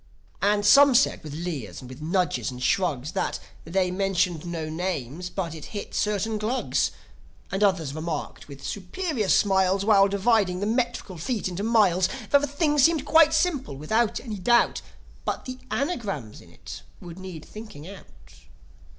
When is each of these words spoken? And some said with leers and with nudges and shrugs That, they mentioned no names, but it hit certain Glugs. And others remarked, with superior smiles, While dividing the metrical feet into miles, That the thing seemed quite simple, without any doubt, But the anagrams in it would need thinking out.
And 0.41 0.65
some 0.65 0.95
said 0.95 1.21
with 1.23 1.35
leers 1.35 1.79
and 1.79 1.87
with 1.87 2.01
nudges 2.01 2.49
and 2.49 2.59
shrugs 2.63 3.11
That, 3.11 3.39
they 3.65 3.91
mentioned 3.91 4.47
no 4.47 4.67
names, 4.67 5.29
but 5.29 5.53
it 5.53 5.65
hit 5.65 5.93
certain 5.93 6.39
Glugs. 6.39 6.89
And 7.51 7.63
others 7.63 7.93
remarked, 7.93 8.47
with 8.47 8.65
superior 8.65 9.29
smiles, 9.29 9.85
While 9.85 10.07
dividing 10.07 10.59
the 10.59 10.65
metrical 10.65 11.19
feet 11.19 11.47
into 11.47 11.61
miles, 11.61 12.09
That 12.31 12.41
the 12.41 12.47
thing 12.47 12.79
seemed 12.79 13.05
quite 13.05 13.31
simple, 13.31 13.75
without 13.77 14.19
any 14.19 14.39
doubt, 14.39 14.81
But 15.23 15.45
the 15.45 15.59
anagrams 15.69 16.41
in 16.41 16.49
it 16.51 16.81
would 16.99 17.19
need 17.19 17.45
thinking 17.45 17.87
out. 17.87 18.07